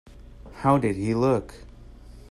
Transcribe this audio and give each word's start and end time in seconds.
How 0.53 0.79
did 0.79 0.95
he 0.95 1.13
look? 1.13 1.53